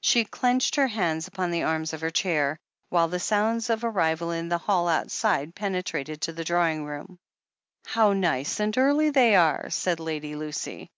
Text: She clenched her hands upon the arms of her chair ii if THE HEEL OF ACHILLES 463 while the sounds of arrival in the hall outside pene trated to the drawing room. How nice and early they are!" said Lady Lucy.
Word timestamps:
She 0.00 0.24
clenched 0.24 0.74
her 0.74 0.88
hands 0.88 1.28
upon 1.28 1.52
the 1.52 1.62
arms 1.62 1.92
of 1.92 2.00
her 2.00 2.10
chair 2.10 2.50
ii 2.50 2.54
if 2.58 2.90
THE 2.90 2.96
HEEL 2.96 3.04
OF 3.04 3.12
ACHILLES 3.12 3.28
463 3.28 3.74
while 3.76 3.78
the 3.78 3.84
sounds 3.84 3.84
of 3.84 3.84
arrival 4.24 4.30
in 4.32 4.48
the 4.48 4.58
hall 4.58 4.88
outside 4.88 5.54
pene 5.54 5.82
trated 5.84 6.18
to 6.22 6.32
the 6.32 6.42
drawing 6.42 6.84
room. 6.84 7.20
How 7.84 8.12
nice 8.12 8.58
and 8.58 8.76
early 8.76 9.10
they 9.10 9.36
are!" 9.36 9.70
said 9.70 10.00
Lady 10.00 10.34
Lucy. 10.34 10.90